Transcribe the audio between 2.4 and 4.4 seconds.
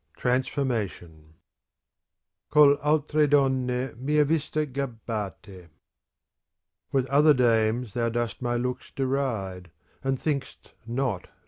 CalP altre donne m'ta